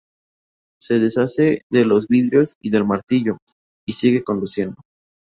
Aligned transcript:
Se 0.79 0.97
deshace 0.97 1.59
de 1.69 1.85
los 1.85 2.07
vidrios 2.07 2.55
y 2.59 2.71
del 2.71 2.85
martillo, 2.85 3.37
y 3.87 3.93
sigue 3.93 4.23
conduciendo. 4.23 4.81